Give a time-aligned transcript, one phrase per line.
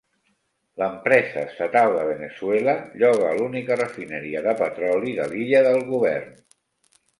[0.83, 6.37] L'empresa estatal de Veneçuela lloga l'única refineria de petroli de l'illa del govern.